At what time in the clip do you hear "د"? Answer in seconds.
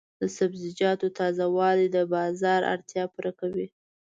0.19-0.23, 1.91-1.97